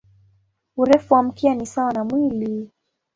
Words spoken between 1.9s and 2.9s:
na mwili.